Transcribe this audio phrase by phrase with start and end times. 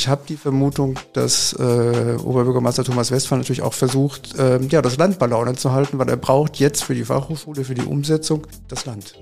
[0.00, 4.96] ich habe die Vermutung, dass äh, Oberbürgermeister Thomas Westphal natürlich auch versucht, äh, ja, das
[4.96, 8.46] Land bei Laune zu halten, weil er braucht jetzt für die Fachhochschule, für die Umsetzung
[8.68, 9.14] das Land.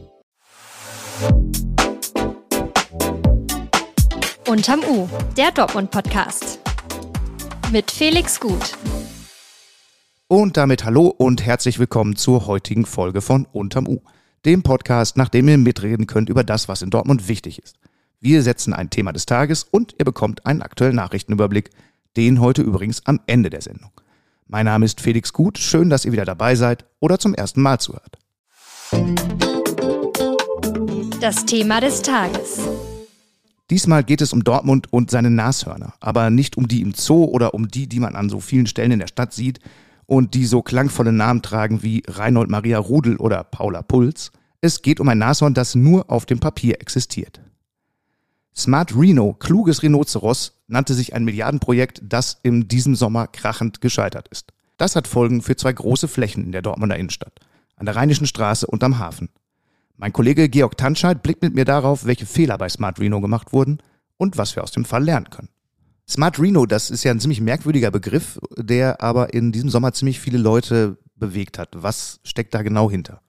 [4.47, 6.61] Unterm U, der Dortmund-Podcast.
[7.73, 8.79] Mit Felix Gut.
[10.29, 13.99] Und damit hallo und herzlich willkommen zur heutigen Folge von Unterm U,
[14.45, 17.75] dem Podcast, nach dem ihr mitreden könnt über das, was in Dortmund wichtig ist.
[18.21, 21.71] Wir setzen ein Thema des Tages und ihr bekommt einen aktuellen Nachrichtenüberblick,
[22.17, 23.93] den heute übrigens am Ende der Sendung.
[24.49, 27.79] Mein Name ist Felix Gut, schön, dass ihr wieder dabei seid oder zum ersten Mal
[27.79, 28.19] zuhört.
[31.21, 32.59] Das Thema des Tages.
[33.71, 37.55] Diesmal geht es um Dortmund und seine Nashörner, aber nicht um die im Zoo oder
[37.55, 39.61] um die, die man an so vielen Stellen in der Stadt sieht
[40.07, 44.33] und die so klangvolle Namen tragen wie Reinhold Maria Rudel oder Paula Puls.
[44.61, 47.41] Es geht um ein Nashorn, das nur auf dem Papier existiert.
[48.59, 54.53] Smart Reno, kluges Rhinoceros, nannte sich ein Milliardenprojekt, das in diesem Sommer krachend gescheitert ist.
[54.79, 57.39] Das hat Folgen für zwei große Flächen in der Dortmunder Innenstadt,
[57.77, 59.29] an der Rheinischen Straße und am Hafen.
[59.97, 63.79] Mein Kollege Georg Tanscheid blickt mit mir darauf, welche Fehler bei Smart Reno gemacht wurden
[64.17, 65.51] und was wir aus dem Fall lernen können.
[66.09, 70.19] Smart Reno, das ist ja ein ziemlich merkwürdiger Begriff, der aber in diesem Sommer ziemlich
[70.19, 71.69] viele Leute bewegt hat.
[71.77, 73.23] Was steckt da genau hinter?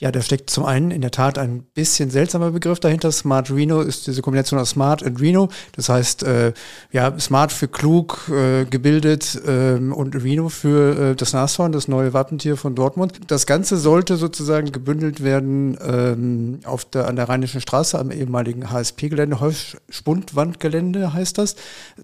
[0.00, 3.10] Ja, da steckt zum einen in der Tat ein bisschen seltsamer Begriff dahinter.
[3.10, 5.48] Smart Reno ist diese Kombination aus Smart und Reno.
[5.72, 6.52] Das heißt, äh,
[6.92, 12.12] ja, Smart für klug, äh, gebildet ähm, und Reno für äh, das Nashorn, das neue
[12.12, 13.14] Wappentier von Dortmund.
[13.26, 18.70] Das Ganze sollte sozusagen gebündelt werden ähm, auf der, an der Rheinischen Straße am ehemaligen
[18.70, 21.56] HSP-Gelände, Holzspundwandgelände heißt das.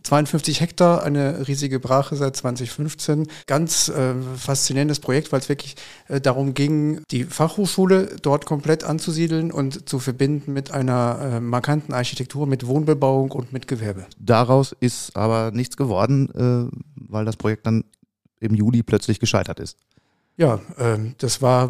[0.02, 3.28] 52 Hektar, eine riesige Brache seit 2015.
[3.46, 5.76] Ganz äh, faszinierendes Projekt, weil es wirklich
[6.08, 11.40] äh, darum ging, die Fachhochschule Schule dort komplett anzusiedeln und zu verbinden mit einer äh,
[11.40, 14.06] markanten Architektur, mit Wohnbebauung und mit Gewerbe.
[14.18, 17.84] Daraus ist aber nichts geworden, äh, weil das Projekt dann
[18.40, 19.76] im Juli plötzlich gescheitert ist.
[20.38, 21.68] Ja, äh, das war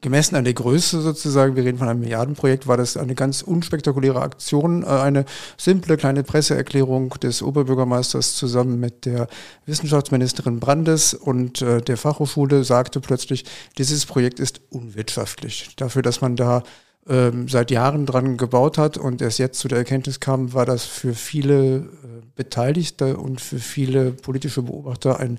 [0.00, 4.20] gemessen an der Größe sozusagen, wir reden von einem Milliardenprojekt, war das eine ganz unspektakuläre
[4.20, 5.24] Aktion, äh, eine
[5.56, 9.28] simple kleine Presseerklärung des Oberbürgermeisters zusammen mit der
[9.66, 13.44] Wissenschaftsministerin Brandes und äh, der Fachhochschule sagte plötzlich,
[13.78, 15.70] dieses Projekt ist unwirtschaftlich.
[15.76, 16.62] Dafür, dass man da
[17.08, 20.84] ähm, seit Jahren dran gebaut hat und erst jetzt zu der Erkenntnis kam, war das
[20.84, 21.82] für viele äh,
[22.34, 25.38] Beteiligte und für viele politische Beobachter ein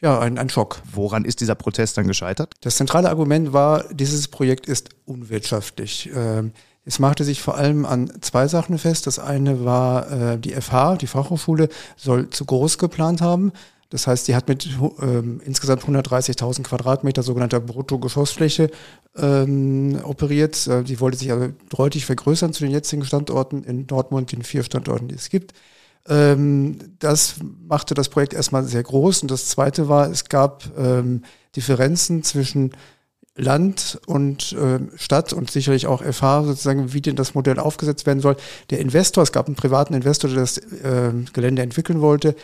[0.00, 0.80] ja, ein, ein Schock.
[0.92, 2.54] Woran ist dieser Prozess dann gescheitert?
[2.60, 6.10] Das zentrale Argument war, dieses Projekt ist unwirtschaftlich.
[6.14, 6.52] Ähm,
[6.84, 9.06] es machte sich vor allem an zwei Sachen fest.
[9.06, 13.52] Das eine war, äh, die FH, die Fachhochschule, soll zu groß geplant haben.
[13.90, 14.68] Das heißt, die hat mit
[15.00, 18.70] ähm, insgesamt 130.000 Quadratmeter sogenannter Bruttogeschossfläche
[19.16, 20.66] ähm, operiert.
[20.66, 24.62] Äh, die wollte sich also deutlich vergrößern zu den jetzigen Standorten in Dortmund, den vier
[24.62, 25.54] Standorten, die es gibt.
[26.08, 27.36] Ähm, das
[27.66, 29.22] machte das Projekt erstmal sehr groß.
[29.22, 31.22] Und das Zweite war, es gab ähm,
[31.54, 32.72] Differenzen zwischen
[33.38, 38.20] Land und äh, Stadt und sicherlich auch FH sozusagen, wie denn das Modell aufgesetzt werden
[38.20, 38.36] soll.
[38.70, 42.34] Der Investor, es gab einen privaten Investor, der das äh, Gelände entwickeln wollte,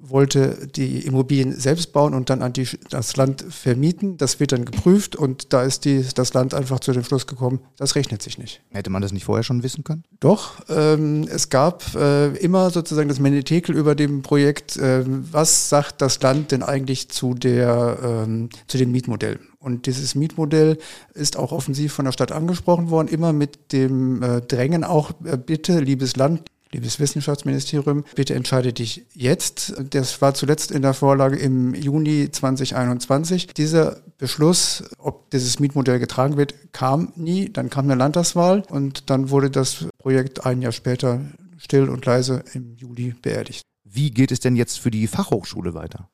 [0.00, 4.16] wollte die Immobilien selbst bauen und dann an die, das Land vermieten.
[4.16, 7.60] Das wird dann geprüft und da ist die, das Land einfach zu dem Schluss gekommen,
[7.76, 8.62] das rechnet sich nicht.
[8.70, 10.04] Hätte man das nicht vorher schon wissen können?
[10.20, 16.00] Doch, ähm, es gab äh, immer sozusagen das Menetekel über dem Projekt, äh, was sagt
[16.00, 19.38] das Land denn eigentlich zu, der, ähm, zu dem Mietmodell?
[19.58, 20.78] Und dieses Mietmodell
[21.12, 25.36] ist auch offensiv von der Stadt angesprochen worden, immer mit dem äh, Drängen auch, äh,
[25.36, 29.74] bitte, liebes Land, Liebes Wissenschaftsministerium, bitte entscheide dich jetzt.
[29.90, 33.48] Das war zuletzt in der Vorlage im Juni 2021.
[33.48, 37.48] Dieser Beschluss, ob dieses Mietmodell getragen wird, kam nie.
[37.52, 41.20] Dann kam eine Landtagswahl und dann wurde das Projekt ein Jahr später
[41.58, 43.62] still und leise im Juli beerdigt.
[43.82, 46.08] Wie geht es denn jetzt für die Fachhochschule weiter?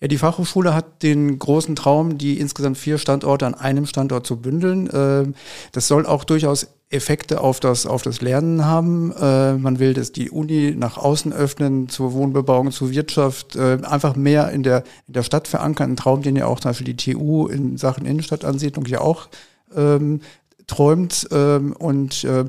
[0.00, 4.40] Ja, die Fachhochschule hat den großen Traum, die insgesamt vier Standorte an einem Standort zu
[4.40, 4.88] bündeln.
[4.92, 5.34] Ähm,
[5.72, 9.12] das soll auch durchaus Effekte auf das, auf das Lernen haben.
[9.12, 14.16] Äh, man will, dass die Uni nach außen öffnen, zur Wohnbebauung, zur Wirtschaft, äh, einfach
[14.16, 15.92] mehr in der, in der Stadt verankern.
[15.92, 19.28] Ein Traum, den ja auch zum Beispiel die TU in Sachen Innenstadtansiedlung ja auch
[19.74, 20.20] ähm,
[20.66, 21.28] träumt.
[21.30, 22.46] Ähm, und äh,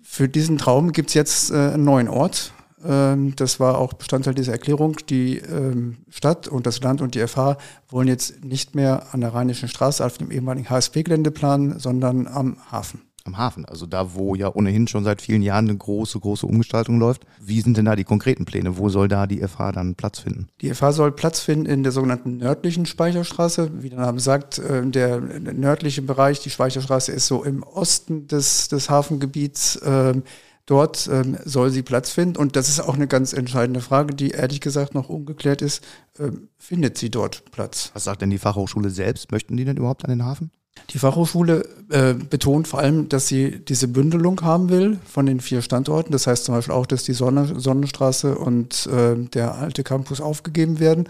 [0.00, 2.52] für diesen Traum gibt's jetzt äh, einen neuen Ort.
[2.84, 4.96] Ähm, das war auch Bestandteil dieser Erklärung.
[5.08, 7.58] Die ähm, Stadt und das Land und die FH
[7.88, 12.58] wollen jetzt nicht mehr an der Rheinischen Straße auf dem ehemaligen HSP-Gelände planen, sondern am
[12.70, 13.02] Hafen.
[13.26, 16.98] Am Hafen, also da, wo ja ohnehin schon seit vielen Jahren eine große, große Umgestaltung
[16.98, 17.26] läuft.
[17.40, 18.78] Wie sind denn da die konkreten Pläne?
[18.78, 20.48] Wo soll da die FH dann Platz finden?
[20.60, 23.82] Die FH soll Platz finden in der sogenannten nördlichen Speicherstraße.
[23.82, 28.68] Wie der Name sagt, äh, der nördliche Bereich, die Speicherstraße ist so im Osten des,
[28.68, 29.80] des Hafengebiets.
[29.84, 30.22] Ähm,
[30.66, 32.36] Dort ähm, soll sie Platz finden.
[32.36, 35.82] Und das ist auch eine ganz entscheidende Frage, die ehrlich gesagt noch ungeklärt ist.
[36.18, 37.92] Ähm, findet sie dort Platz?
[37.94, 39.30] Was sagt denn die Fachhochschule selbst?
[39.30, 40.50] Möchten die denn überhaupt an den Hafen?
[40.90, 45.62] Die Fachhochschule äh, betont vor allem, dass sie diese Bündelung haben will von den vier
[45.62, 46.12] Standorten.
[46.12, 50.78] Das heißt zum Beispiel auch, dass die Sonne, Sonnenstraße und äh, der alte Campus aufgegeben
[50.78, 51.08] werden.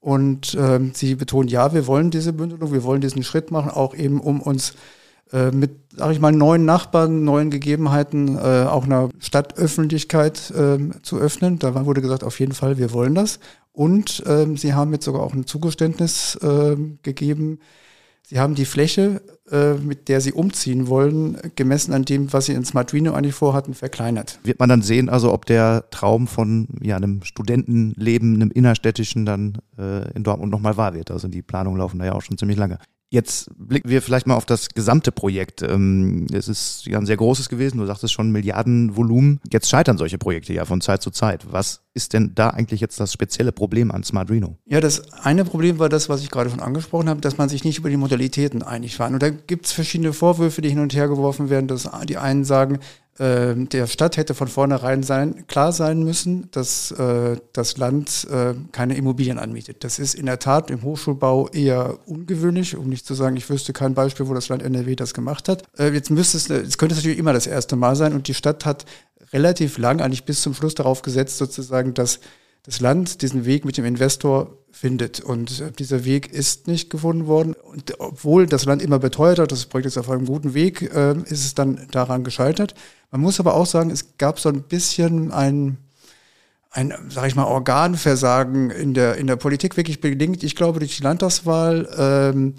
[0.00, 3.94] Und äh, sie betont, ja, wir wollen diese Bündelung, wir wollen diesen Schritt machen, auch
[3.94, 4.72] eben um uns
[5.32, 11.18] äh, mit, sag ich mal, neuen Nachbarn, neuen Gegebenheiten, äh, auch einer Stadtöffentlichkeit äh, zu
[11.18, 11.58] öffnen.
[11.58, 13.38] Da wurde gesagt, auf jeden Fall, wir wollen das.
[13.72, 17.60] Und ähm, sie haben jetzt sogar auch ein Zugeständnis äh, gegeben.
[18.30, 22.52] Sie haben die Fläche, äh, mit der sie umziehen wollen, gemessen an dem, was sie
[22.52, 24.38] in Smartrino eigentlich vorhatten, verkleinert.
[24.44, 29.58] Wird man dann sehen, also ob der Traum von ja, einem Studentenleben, einem innerstädtischen dann
[29.76, 31.10] äh, in Dortmund nochmal wahr wird.
[31.10, 32.78] Also die Planungen laufen da ja auch schon ziemlich lange.
[33.12, 35.62] Jetzt blicken wir vielleicht mal auf das gesamte Projekt.
[35.62, 39.40] Ähm, es ist ja ein sehr großes gewesen, du sagtest schon Milliardenvolumen.
[39.52, 41.52] Jetzt scheitern solche Projekte ja von Zeit zu Zeit.
[41.52, 44.58] Was ist denn da eigentlich jetzt das spezielle Problem an Smart Reno?
[44.64, 47.64] Ja, das eine Problem war das, was ich gerade schon angesprochen habe, dass man sich
[47.64, 49.10] nicht über die Modalitäten einig war.
[49.10, 51.66] Und da gibt es verschiedene Vorwürfe, die hin und her geworfen werden.
[51.66, 52.78] Dass die einen sagen,
[53.22, 58.96] der Stadt hätte von vornherein sein, klar sein müssen, dass äh, das Land äh, keine
[58.96, 59.84] Immobilien anmietet.
[59.84, 63.74] Das ist in der Tat im Hochschulbau eher ungewöhnlich, um nicht zu sagen, ich wüsste
[63.74, 65.64] kein Beispiel, wo das Land NRW das gemacht hat.
[65.78, 68.32] Äh, jetzt müsste es, es könnte es natürlich immer das erste Mal sein und die
[68.32, 68.86] Stadt hat
[69.34, 72.20] relativ lang, eigentlich bis zum Schluss darauf gesetzt, sozusagen, dass
[72.62, 75.20] das Land diesen Weg mit dem Investor findet.
[75.20, 77.54] Und dieser Weg ist nicht gefunden worden.
[77.54, 81.12] Und obwohl das Land immer beteuert hat, das Projekt ist auf einem guten Weg, äh,
[81.24, 82.74] ist es dann daran gescheitert.
[83.10, 85.78] Man muss aber auch sagen, es gab so ein bisschen ein,
[86.70, 90.42] ein, sag ich mal, Organversagen in der, in der Politik wirklich bedingt.
[90.42, 92.54] Ich glaube, durch die Landtagswahl ähm,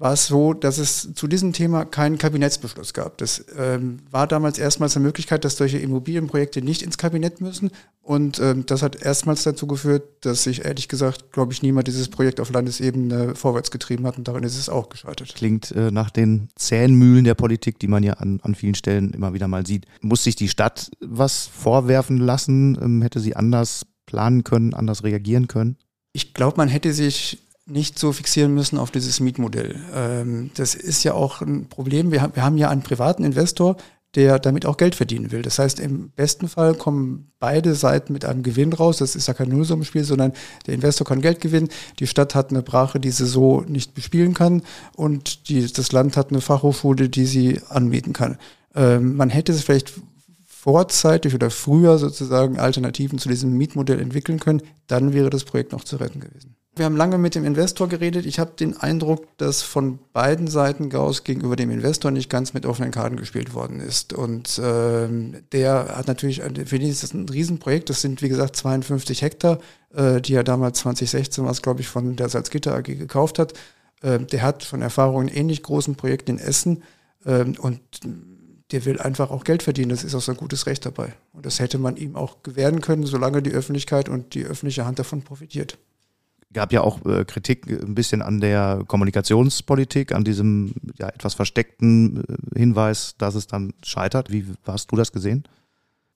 [0.00, 3.18] war es so, dass es zu diesem Thema keinen Kabinettsbeschluss gab.
[3.18, 7.70] Das ähm, war damals erstmals eine Möglichkeit, dass solche Immobilienprojekte nicht ins Kabinett müssen.
[8.00, 12.08] Und ähm, das hat erstmals dazu geführt, dass sich ehrlich gesagt, glaube ich, niemand dieses
[12.08, 14.16] Projekt auf Landesebene vorwärts getrieben hat.
[14.16, 15.34] Und darin ist es auch gescheitert.
[15.34, 19.12] Klingt äh, nach den zähen Mühlen der Politik, die man ja an, an vielen Stellen
[19.12, 19.84] immer wieder mal sieht.
[20.00, 22.78] Muss sich die Stadt was vorwerfen lassen?
[22.80, 25.76] Ähm, hätte sie anders planen können, anders reagieren können?
[26.14, 27.38] Ich glaube, man hätte sich
[27.70, 29.76] nicht so fixieren müssen auf dieses Mietmodell.
[29.94, 32.10] Ähm, das ist ja auch ein Problem.
[32.12, 33.76] Wir, haben, wir haben ja einen privaten Investor,
[34.16, 35.42] der damit auch Geld verdienen will.
[35.42, 38.98] Das heißt, im besten Fall kommen beide Seiten mit einem Gewinn raus.
[38.98, 40.32] Das ist ja kein Nullsummenspiel, sondern
[40.66, 41.68] der Investor kann Geld gewinnen.
[42.00, 44.62] Die Stadt hat eine Brache, die sie so nicht bespielen kann.
[44.96, 48.36] Und die, das Land hat eine Fachhochschule, die sie anmieten kann.
[48.74, 49.92] Ähm, man hätte es vielleicht
[50.44, 54.62] vorzeitig oder früher sozusagen Alternativen zu diesem Mietmodell entwickeln können.
[54.88, 56.56] Dann wäre das Projekt noch zu retten gewesen.
[56.76, 58.26] Wir haben lange mit dem Investor geredet.
[58.26, 62.64] Ich habe den Eindruck, dass von beiden Seiten Gauss gegenüber dem Investor nicht ganz mit
[62.64, 64.12] offenen Karten gespielt worden ist.
[64.12, 67.90] Und ähm, der hat natürlich, für ihn ist das ein Riesenprojekt.
[67.90, 69.58] Das sind, wie gesagt, 52 Hektar,
[69.92, 73.52] äh, die er damals 2016 was, glaube ich, von der Salzgitter AG gekauft hat.
[74.02, 76.84] Äh, der hat von Erfahrungen in ähnlich großen Projekten in Essen
[77.24, 77.80] äh, und
[78.70, 79.90] der will einfach auch Geld verdienen.
[79.90, 81.14] Das ist auch sein gutes Recht dabei.
[81.32, 85.00] Und das hätte man ihm auch gewähren können, solange die Öffentlichkeit und die öffentliche Hand
[85.00, 85.76] davon profitiert
[86.52, 92.24] gab ja auch äh, Kritik ein bisschen an der Kommunikationspolitik, an diesem ja, etwas versteckten
[92.24, 94.30] äh, Hinweis, dass es dann scheitert.
[94.32, 95.44] Wie hast du das gesehen?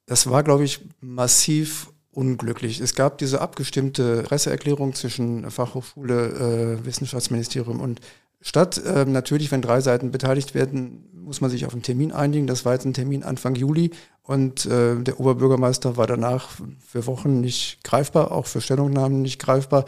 [0.06, 2.81] Das war, glaube ich, massiv unglücklich.
[2.81, 8.00] Es gab diese abgestimmte Presseerklärung zwischen Fachhochschule, äh, Wissenschaftsministerium und
[8.40, 8.80] Stadt.
[8.85, 12.47] Ähm, natürlich, wenn drei Seiten beteiligt werden, muss man sich auf einen Termin einigen.
[12.47, 13.90] Das war jetzt ein Termin Anfang Juli
[14.23, 16.50] und äh, der Oberbürgermeister war danach
[16.87, 19.87] für Wochen nicht greifbar, auch für Stellungnahmen nicht greifbar.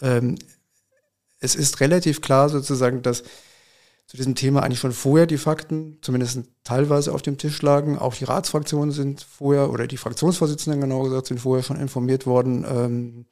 [0.00, 0.36] Ähm,
[1.40, 3.22] es ist relativ klar sozusagen, dass
[4.06, 7.98] zu diesem Thema eigentlich schon vorher die Fakten zumindest teilweise auf dem Tisch lagen.
[7.98, 12.64] Auch die Ratsfraktionen sind vorher, oder die Fraktionsvorsitzenden genau gesagt, sind vorher schon informiert worden.
[12.66, 13.26] Ähm,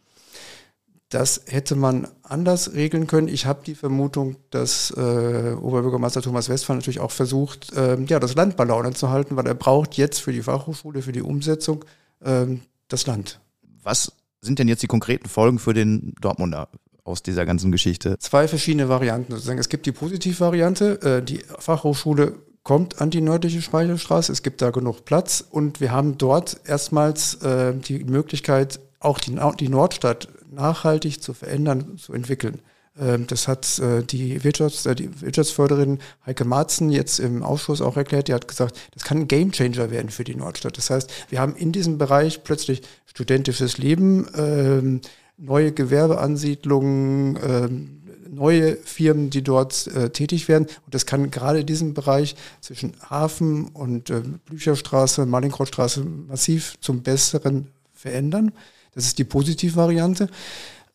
[1.08, 3.28] das hätte man anders regeln können.
[3.28, 8.34] Ich habe die Vermutung, dass äh, Oberbürgermeister Thomas Westphal natürlich auch versucht, ähm, ja, das
[8.34, 11.84] Land bei Laune zu halten, weil er braucht jetzt für die Fachhochschule, für die Umsetzung
[12.22, 13.40] ähm, das Land.
[13.82, 14.12] Was
[14.46, 16.68] sind denn jetzt die konkreten Folgen für den Dortmunder
[17.04, 18.18] aus dieser ganzen Geschichte?
[18.18, 19.58] Zwei verschiedene Varianten sozusagen.
[19.58, 24.70] Es gibt die Positivvariante, äh, die Fachhochschule kommt an die nördliche Speicherstraße, es gibt da
[24.70, 31.32] genug Platz und wir haben dort erstmals äh, die Möglichkeit, auch die Nordstadt nachhaltig zu
[31.32, 32.60] verändern, zu entwickeln.
[32.98, 37.96] Ähm, das hat äh, die, Wirtschafts-, äh, die Wirtschaftsförderin Heike Marzen jetzt im Ausschuss auch
[37.96, 38.28] erklärt.
[38.28, 40.76] Die hat gesagt, das kann ein Gamechanger werden für die Nordstadt.
[40.78, 45.00] Das heißt, wir haben in diesem Bereich plötzlich studentisches Leben, ähm,
[45.36, 47.90] neue Gewerbeansiedlungen, ähm,
[48.30, 50.66] neue Firmen, die dort äh, tätig werden.
[50.84, 54.12] Und das kann gerade diesen Bereich zwischen Hafen und
[54.46, 58.52] Blücherstraße, Malinkrotzstraße massiv zum Besseren verändern.
[58.94, 60.28] Das ist die Positivvariante.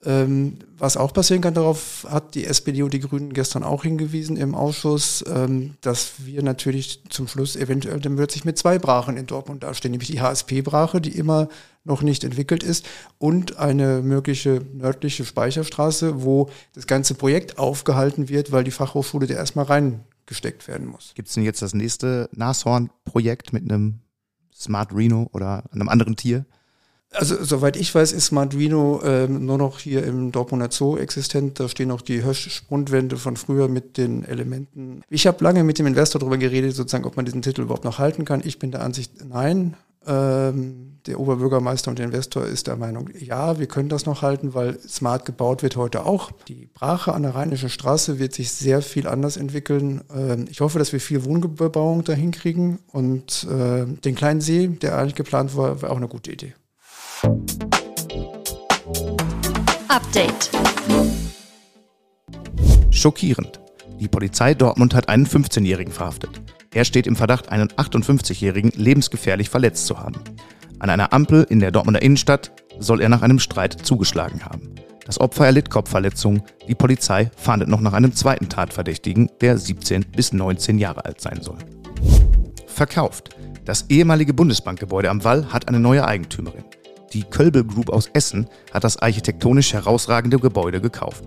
[0.03, 4.35] Ähm, was auch passieren kann, darauf hat die SPD und die Grünen gestern auch hingewiesen
[4.35, 9.27] im Ausschuss, ähm, dass wir natürlich zum Schluss eventuell dann plötzlich mit zwei Brachen in
[9.27, 11.49] Dortmund dastehen, nämlich die HSP-Brache, die immer
[11.83, 12.87] noch nicht entwickelt ist,
[13.19, 19.35] und eine mögliche nördliche Speicherstraße, wo das ganze Projekt aufgehalten wird, weil die Fachhochschule da
[19.35, 21.11] erstmal reingesteckt werden muss.
[21.13, 23.99] Gibt es denn jetzt das nächste Nashorn-Projekt mit einem
[24.51, 26.45] Smart Reno oder einem anderen Tier?
[27.13, 31.59] Also soweit ich weiß, ist Marduino ähm, nur noch hier im Dortmunder Zoo existent.
[31.59, 35.01] Da stehen noch die Hösch-Sprundwände von früher mit den Elementen.
[35.09, 37.99] Ich habe lange mit dem Investor darüber geredet, sozusagen, ob man diesen Titel überhaupt noch
[37.99, 38.41] halten kann.
[38.45, 39.75] Ich bin der Ansicht, nein.
[40.07, 44.53] Ähm, der Oberbürgermeister und der Investor ist der Meinung, ja, wir können das noch halten,
[44.53, 46.31] weil smart gebaut wird heute auch.
[46.47, 50.01] Die Brache an der Rheinischen Straße wird sich sehr viel anders entwickeln.
[50.15, 54.97] Ähm, ich hoffe, dass wir viel Wohnbebauung dahin kriegen und äh, den kleinen See, der
[54.97, 56.53] eigentlich geplant war, war auch eine gute Idee.
[59.87, 60.49] Update.
[62.89, 63.59] Schockierend.
[63.99, 66.41] Die Polizei Dortmund hat einen 15-Jährigen verhaftet.
[66.73, 70.15] Er steht im Verdacht, einen 58-Jährigen lebensgefährlich verletzt zu haben.
[70.79, 74.73] An einer Ampel in der Dortmunder Innenstadt soll er nach einem Streit zugeschlagen haben.
[75.05, 76.41] Das Opfer erlitt Kopfverletzungen.
[76.67, 81.43] Die Polizei fahndet noch nach einem zweiten Tatverdächtigen, der 17 bis 19 Jahre alt sein
[81.43, 81.59] soll.
[82.65, 83.35] Verkauft.
[83.65, 86.63] Das ehemalige Bundesbankgebäude am Wall hat eine neue Eigentümerin.
[87.13, 91.25] Die Kölbel Group aus Essen hat das architektonisch herausragende Gebäude gekauft.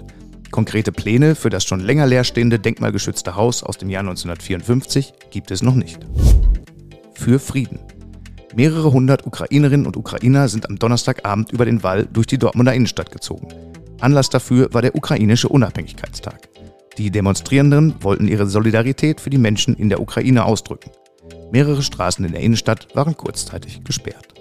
[0.50, 5.62] Konkrete Pläne für das schon länger leerstehende denkmalgeschützte Haus aus dem Jahr 1954 gibt es
[5.62, 5.98] noch nicht.
[7.14, 7.80] Für Frieden.
[8.54, 13.10] Mehrere hundert Ukrainerinnen und Ukrainer sind am Donnerstagabend über den Wall durch die Dortmunder Innenstadt
[13.10, 13.48] gezogen.
[14.00, 16.48] Anlass dafür war der ukrainische Unabhängigkeitstag.
[16.96, 20.92] Die Demonstrierenden wollten ihre Solidarität für die Menschen in der Ukraine ausdrücken.
[21.52, 24.34] Mehrere Straßen in der Innenstadt waren kurzzeitig gesperrt.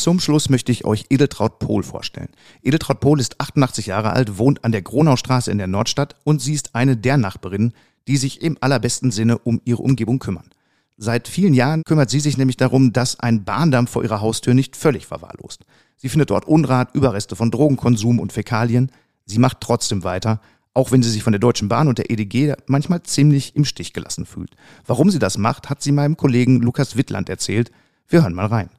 [0.00, 2.30] Zum Schluss möchte ich euch Edeltraut Pohl vorstellen.
[2.62, 6.54] Edeltraut Pohl ist 88 Jahre alt, wohnt an der Gronaustraße in der Nordstadt und sie
[6.54, 7.74] ist eine der Nachbarinnen,
[8.08, 10.48] die sich im allerbesten Sinne um ihre Umgebung kümmern.
[10.96, 14.74] Seit vielen Jahren kümmert sie sich nämlich darum, dass ein Bahndamm vor ihrer Haustür nicht
[14.74, 15.66] völlig verwahrlost.
[15.96, 18.90] Sie findet dort Unrat, Überreste von Drogenkonsum und Fäkalien.
[19.26, 20.40] Sie macht trotzdem weiter,
[20.74, 23.92] auch wenn sie sich von der Deutschen Bahn und der EDG manchmal ziemlich im Stich
[23.92, 24.50] gelassen fühlt.
[24.86, 27.70] Warum sie das macht, hat sie meinem Kollegen Lukas Wittland erzählt.
[28.08, 28.70] Wir hören mal rein.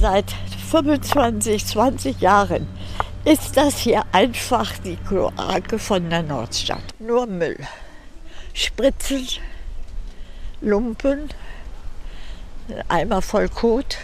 [0.00, 0.32] Seit
[0.70, 2.66] 25, 20 Jahren
[3.24, 6.82] ist das hier einfach die Kloake von der Nordstadt.
[6.98, 7.58] Nur Müll.
[8.52, 9.26] Spritzen,
[10.60, 11.28] Lumpen,
[12.88, 13.98] Eimer voll Kot.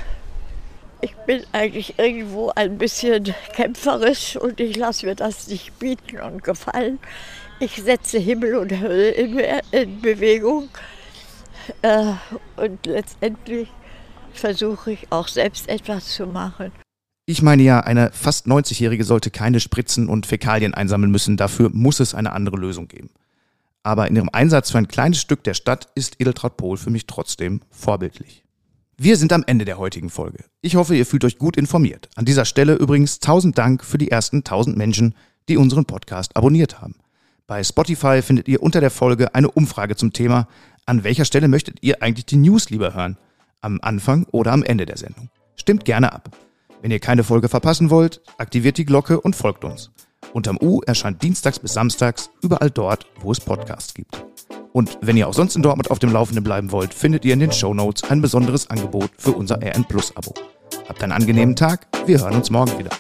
[1.01, 6.43] Ich bin eigentlich irgendwo ein bisschen kämpferisch und ich lasse mir das nicht bieten und
[6.43, 6.99] gefallen.
[7.61, 9.39] Ich setze Himmel und Hölle in,
[9.71, 10.69] in Bewegung
[11.83, 12.13] äh,
[12.57, 13.69] und letztendlich
[14.33, 16.73] versuche ich auch selbst etwas zu machen.
[17.27, 21.37] Ich meine ja, eine fast 90-Jährige sollte keine Spritzen und Fäkalien einsammeln müssen.
[21.37, 23.11] Dafür muss es eine andere Lösung geben.
[23.83, 27.07] Aber in ihrem Einsatz für ein kleines Stück der Stadt ist Edeltraut Pohl für mich
[27.07, 28.45] trotzdem vorbildlich.
[29.01, 30.45] Wir sind am Ende der heutigen Folge.
[30.61, 32.09] Ich hoffe, ihr fühlt euch gut informiert.
[32.17, 35.15] An dieser Stelle übrigens tausend Dank für die ersten tausend Menschen,
[35.49, 36.97] die unseren Podcast abonniert haben.
[37.47, 40.49] Bei Spotify findet ihr unter der Folge eine Umfrage zum Thema,
[40.85, 43.17] an welcher Stelle möchtet ihr eigentlich die News lieber hören?
[43.61, 45.31] am Anfang oder am Ende der Sendung.
[45.57, 46.31] Stimmt gerne ab.
[46.81, 49.91] Wenn ihr keine Folge verpassen wollt, aktiviert die Glocke und folgt uns.
[50.33, 54.25] Unterm U erscheint dienstags bis samstags überall dort, wo es Podcasts gibt.
[54.73, 57.41] Und wenn ihr auch sonst in Dortmund auf dem Laufenden bleiben wollt, findet ihr in
[57.41, 60.35] den Show Notes ein besonderes Angebot für unser RN Plus Abo.
[60.89, 62.91] Habt einen angenehmen Tag, wir hören uns morgen wieder.